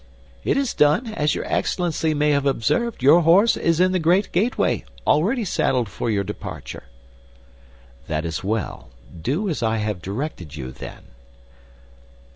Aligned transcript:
"It 0.43 0.57
is 0.57 0.73
done; 0.73 1.13
as 1.13 1.35
your 1.35 1.45
Excellency 1.45 2.15
may 2.15 2.31
have 2.31 2.47
observed, 2.47 3.03
your 3.03 3.21
horse 3.21 3.55
is 3.55 3.79
in 3.79 3.91
the 3.91 3.99
great 3.99 4.31
gateway, 4.31 4.83
ready 5.05 5.45
saddled 5.45 5.89
for 5.89 6.09
your 6.09 6.23
departure." 6.23 6.85
"That 8.07 8.25
is 8.25 8.43
well; 8.43 8.89
do 9.21 9.47
as 9.47 9.61
I 9.61 9.77
have 9.77 10.01
directed 10.01 10.55
you, 10.55 10.71
then." 10.71 11.03